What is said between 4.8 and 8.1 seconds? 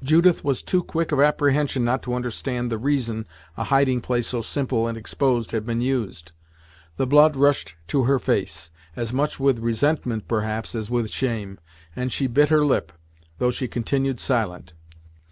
and exposed had been used. The blood rushed to